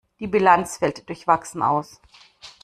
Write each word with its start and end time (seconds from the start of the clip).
Die 0.19 0.25
Bilanz 0.25 0.77
fällt 0.77 1.07
durchwachsen 1.07 1.61
aus. 1.61 2.01